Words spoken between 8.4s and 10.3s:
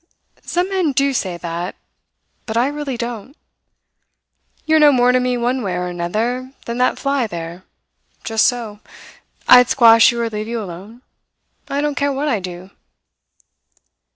so. I'd squash you or